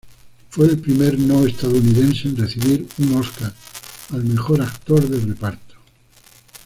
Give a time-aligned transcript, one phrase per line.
[0.49, 3.53] Fue el primer no estadounidense en recibir un Óscar
[4.09, 5.75] al mejor actor de reparto.